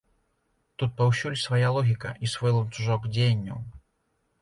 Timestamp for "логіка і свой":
1.77-2.51